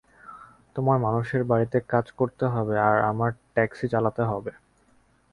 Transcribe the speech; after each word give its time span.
তোমার 0.75 0.97
মানুষের 0.99 1.43
বাড়িতে 1.43 1.77
কাজ 1.89 2.05
করতে 2.19 2.45
হবে, 2.45 2.75
আর 2.89 2.97
আমার 3.11 3.31
ট্যাক্সি 3.53 3.85
চালাতে 3.93 4.23
হবে। 4.23 4.51